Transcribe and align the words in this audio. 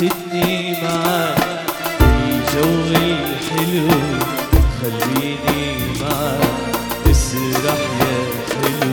تدني 0.00 0.72
معاك 0.82 1.66
الجو 2.00 2.96
الحلو 2.96 3.88
خليني 4.80 5.76
معاك 6.00 6.74
تسرح 7.04 7.80
يا 8.00 8.18
حلو 8.50 8.92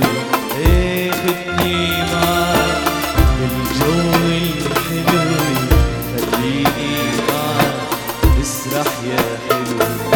إيه 0.58 1.12
خدني 1.12 1.88
معاك 2.14 2.88
الجو 3.42 4.00
الحلو 4.28 5.24
خليني 6.14 6.98
معاك 7.30 7.76
تسرح 8.42 8.94
يا 9.10 9.38
حلو. 9.50 10.07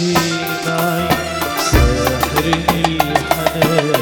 تمشي 0.00 0.16
معي 0.66 1.08
ساحرني 1.70 2.84
الحنان. 2.96 3.94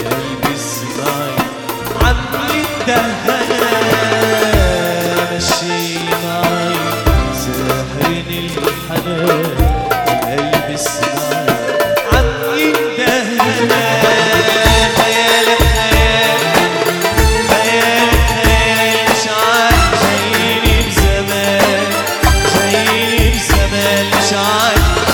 أنا 0.00 0.16
يلبس 0.18 0.68
معي 0.98 1.36
عم 2.02 2.16
الدهنان 2.50 3.50
مشي 5.36 5.80
معي 6.24 6.76
ساحرني 7.34 8.38
الحنان. 8.48 9.56
أنا 10.22 10.34
يلبس 10.34 10.88
معي 11.30 11.70
عم 12.12 12.40
الدهنان 12.58 13.92
شعر 24.30 25.11